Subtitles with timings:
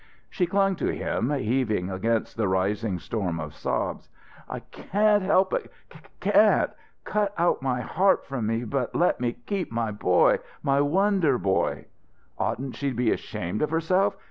[0.31, 4.09] She clung to him, heaving against the rising storm of sobs.
[4.49, 5.71] "I can't help it
[6.19, 6.71] can't
[7.03, 11.85] cut out my heart from me, but let me keep my boy my wonder boy"
[12.39, 14.17] "Oughtn't she be ashamed of herself?